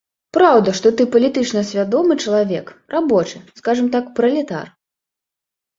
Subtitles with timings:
[0.35, 4.67] Праўда, што ты палітычна свядомы чалавек, рабочы, скажам так, пралетар.